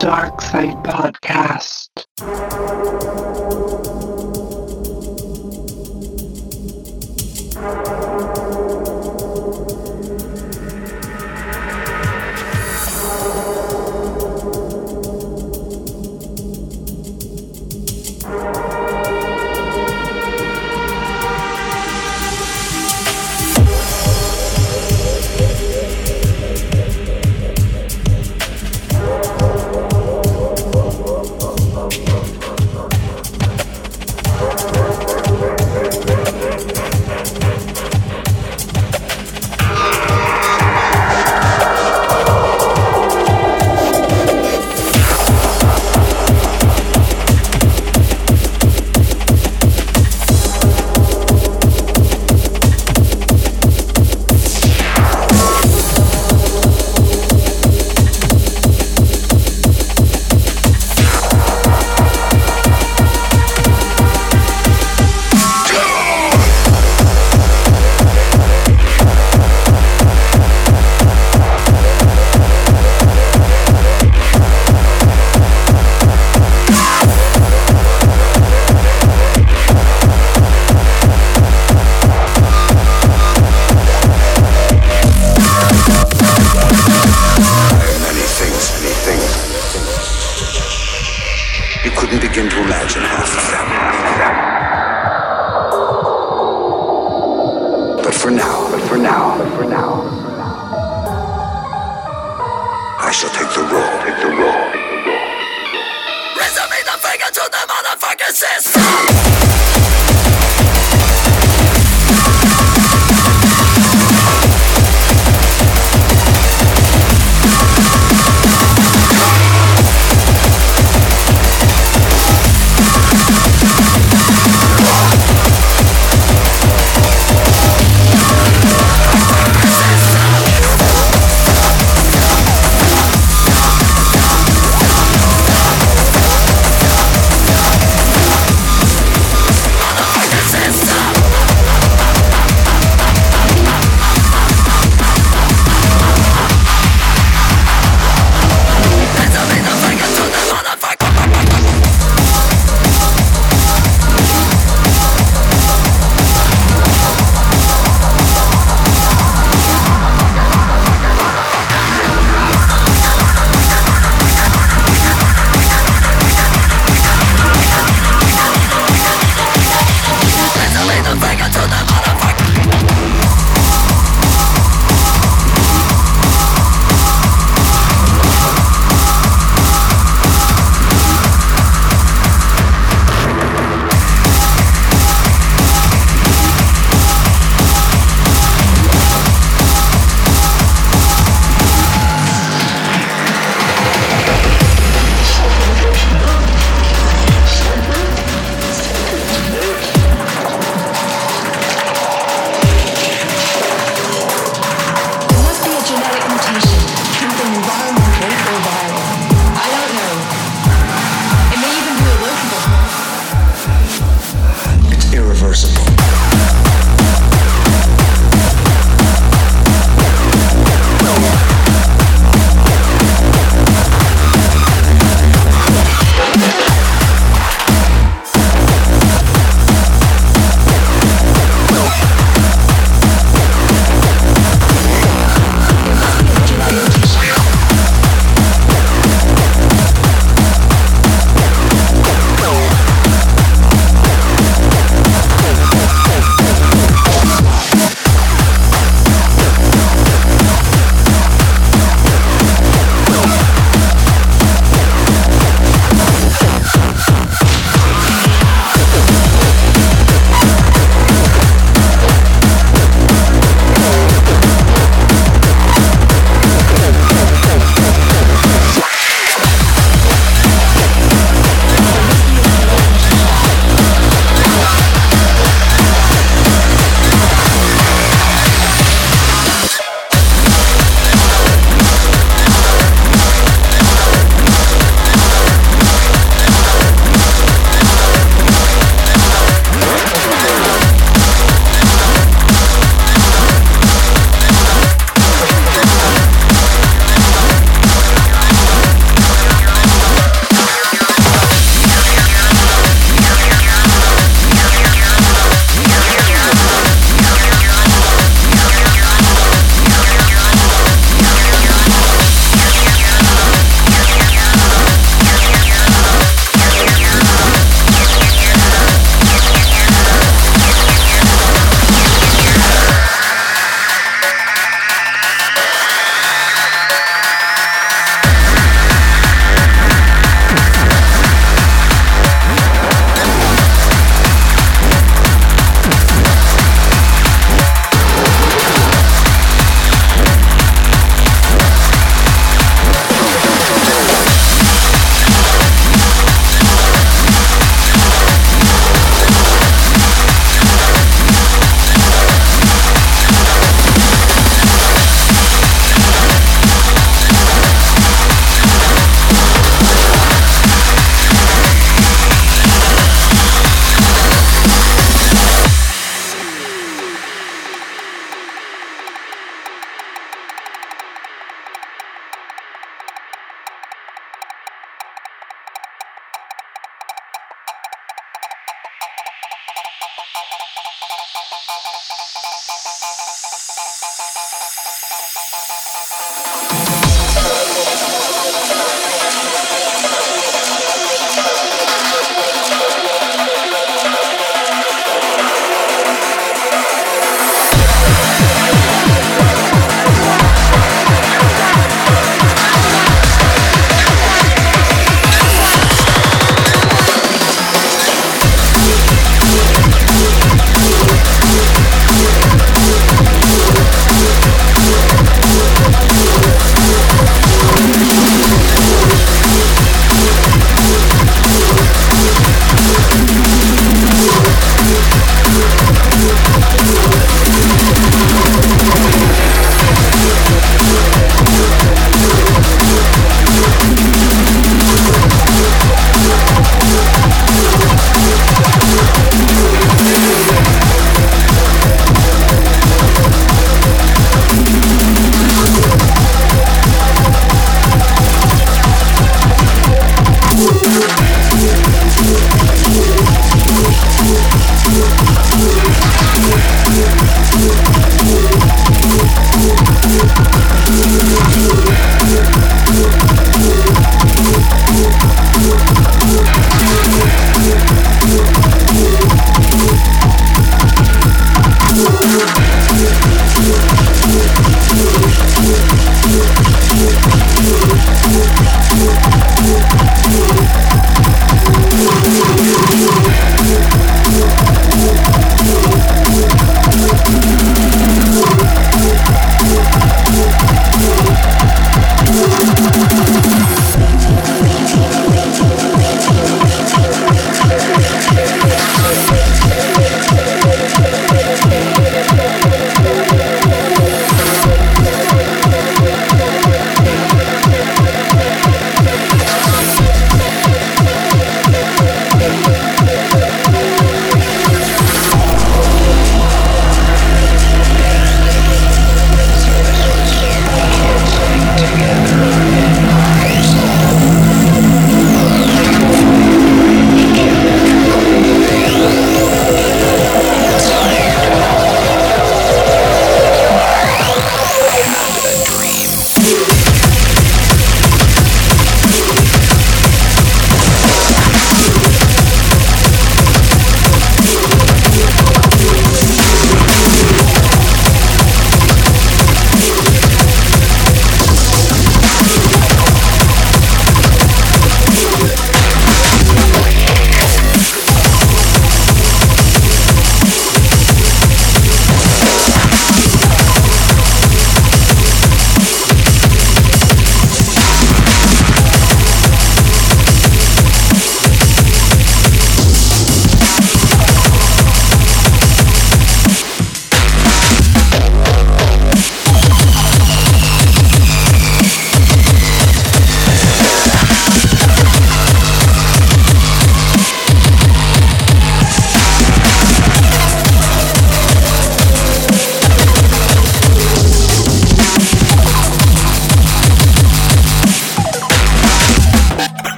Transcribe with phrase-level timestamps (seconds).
[0.00, 1.90] Dark Side Podcast.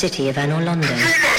[0.00, 1.29] City of Anor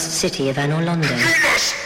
[0.00, 0.10] Londo.
[0.10, 1.08] city of Anor Londo.
[1.08, 1.79] Deep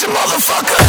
[0.00, 0.82] motherfucker.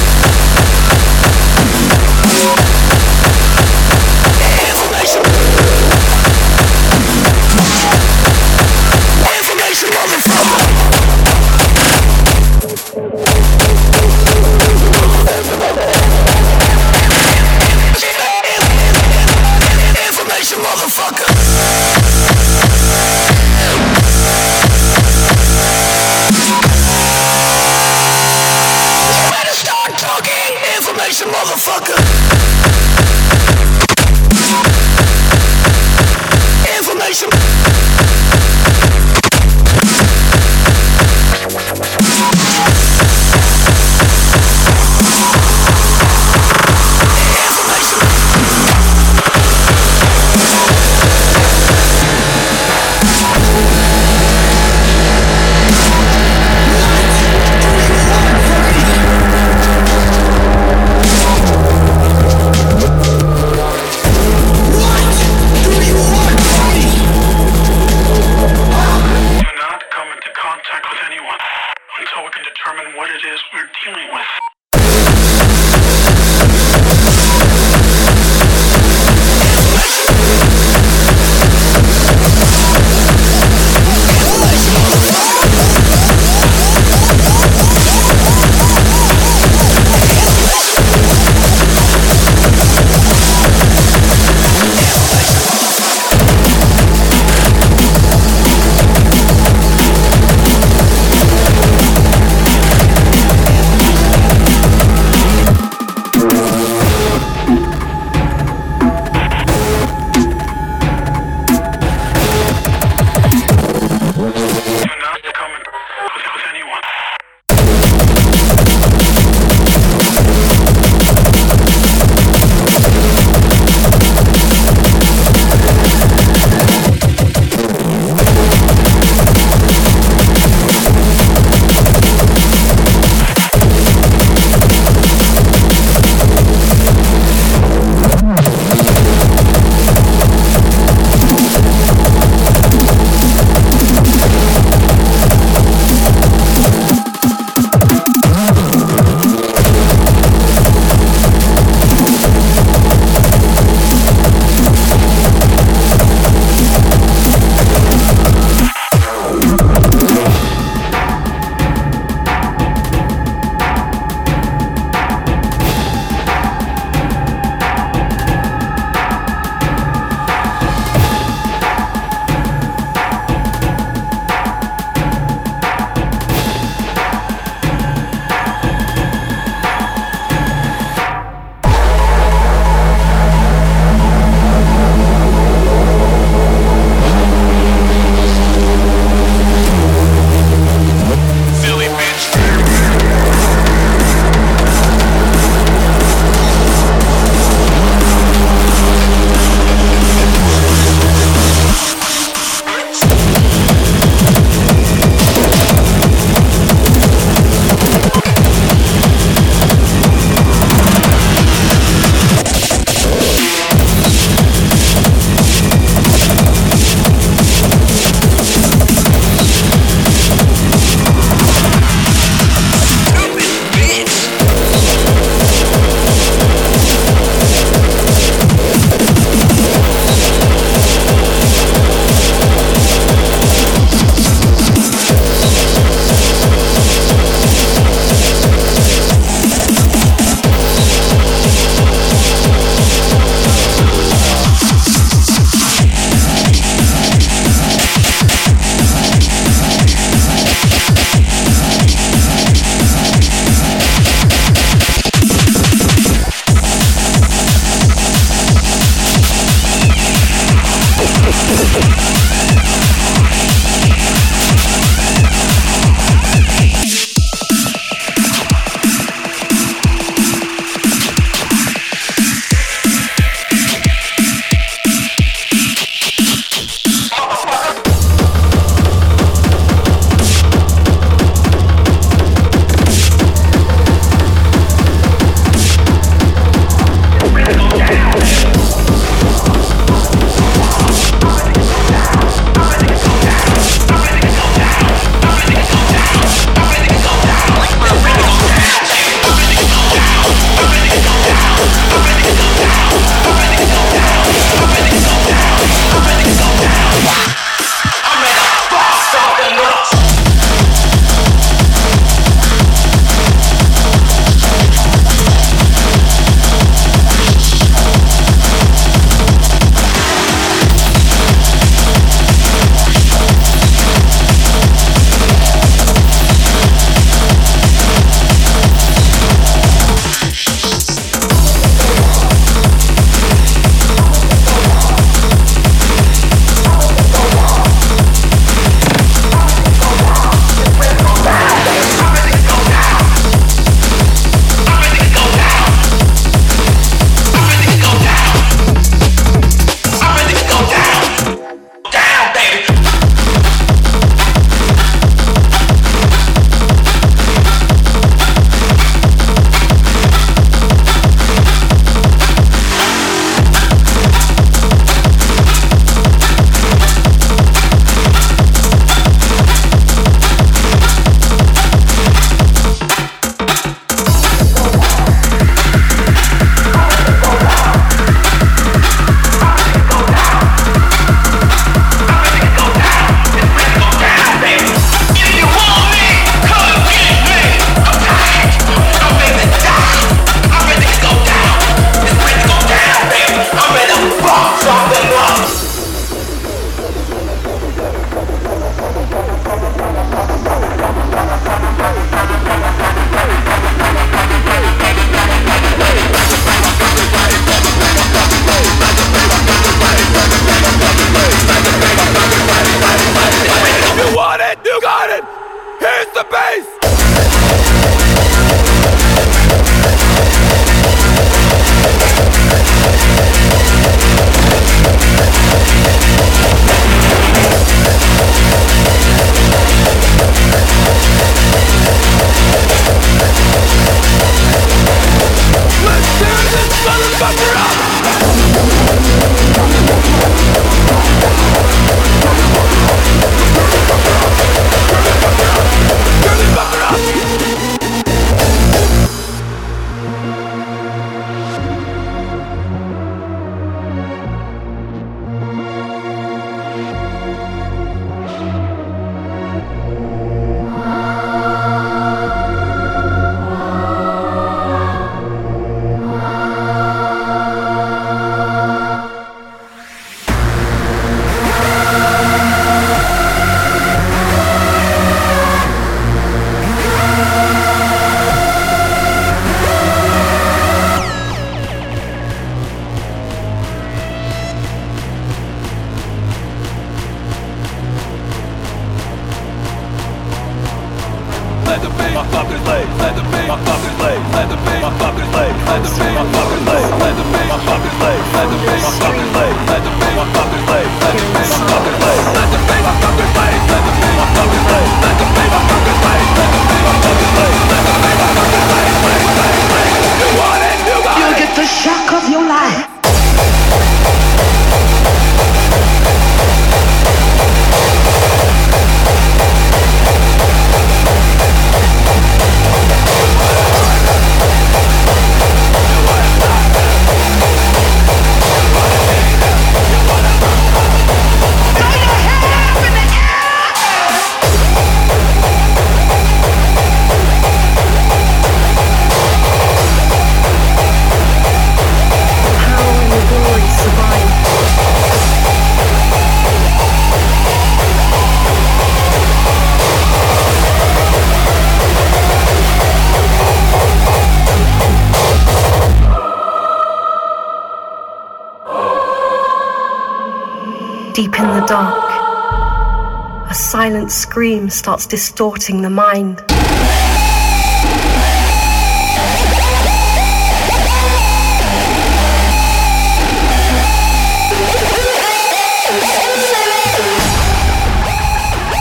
[561.68, 566.38] Dark, a silent scream starts distorting the mind.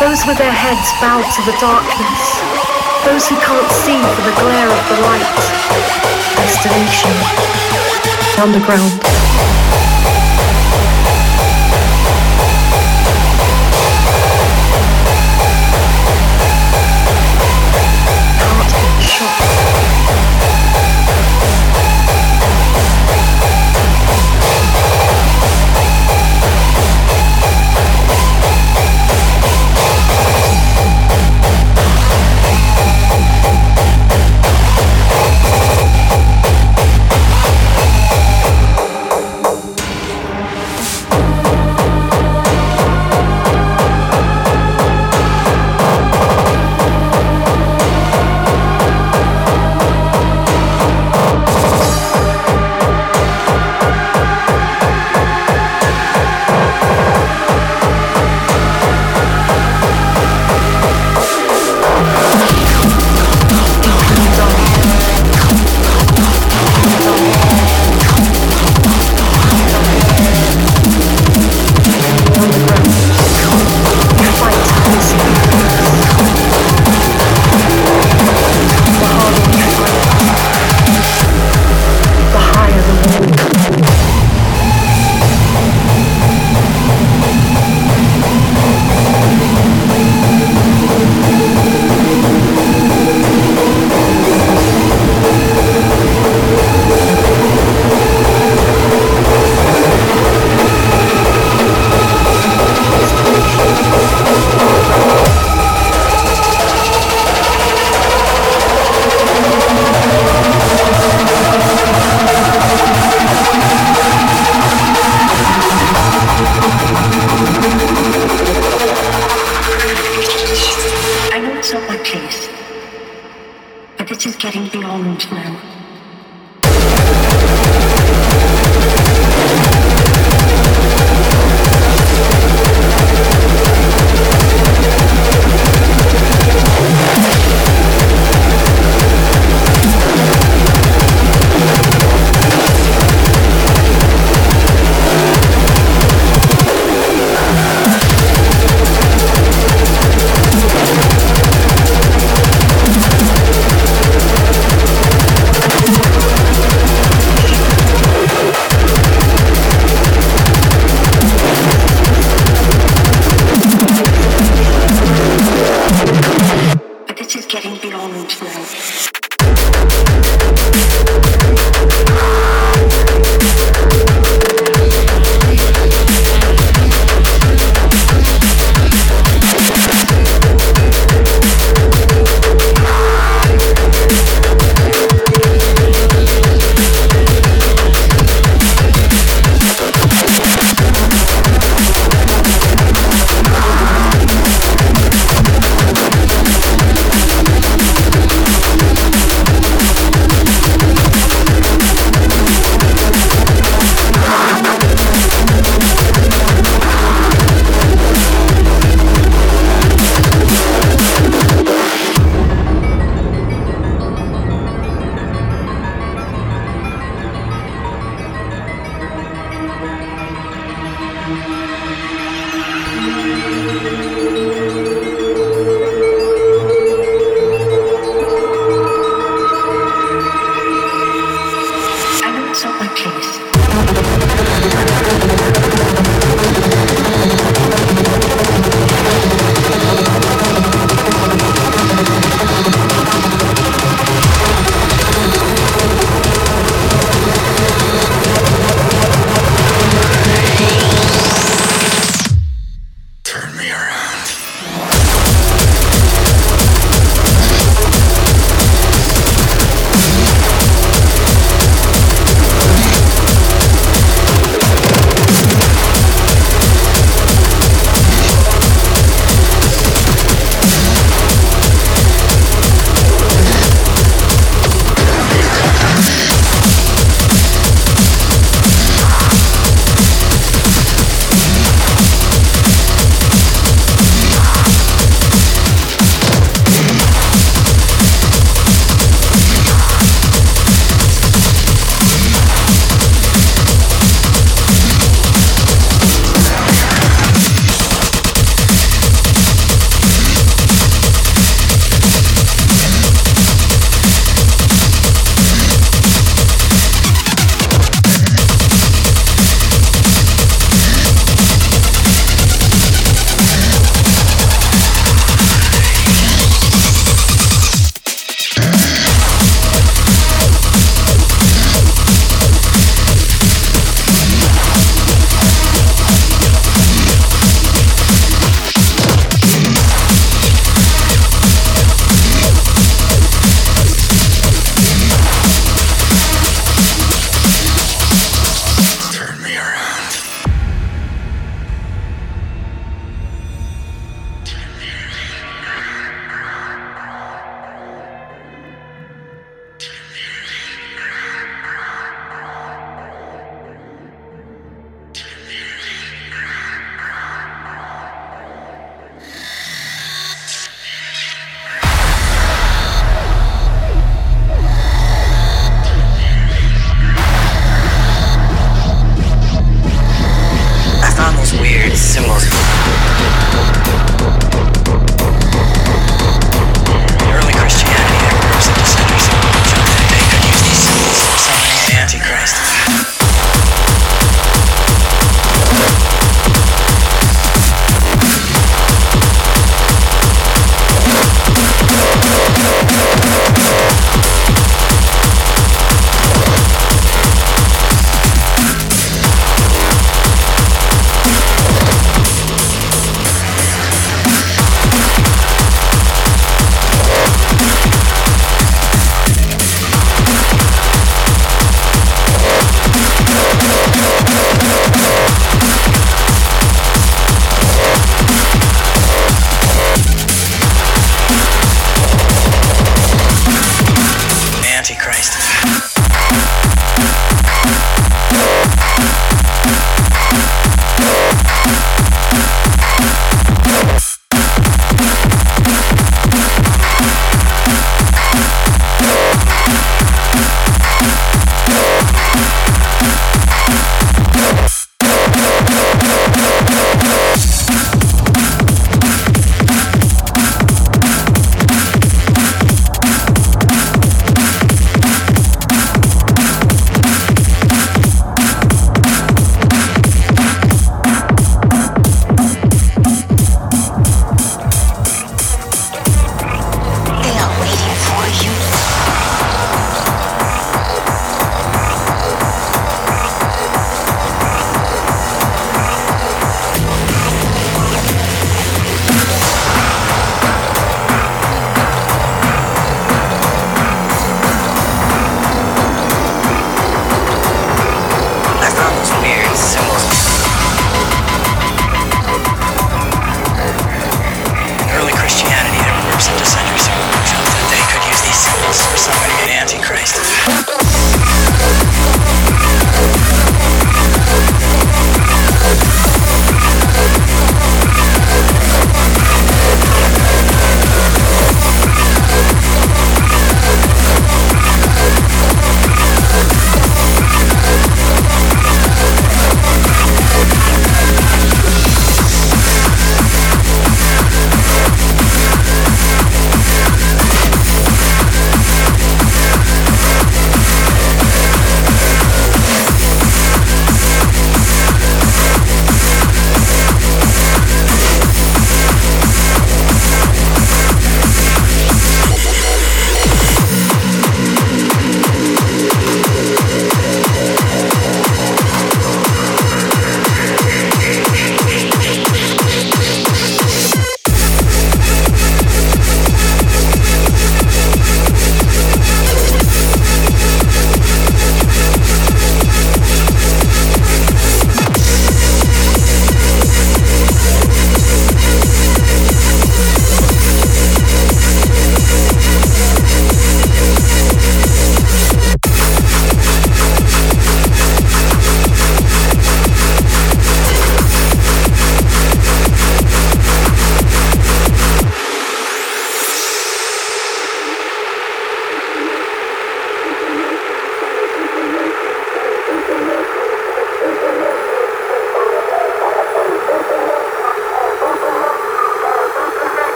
[0.00, 2.40] Those with their heads bowed to the darkness,
[3.04, 5.36] those who can't see for the glare of the light.
[6.36, 7.10] Destination
[8.40, 9.79] underground.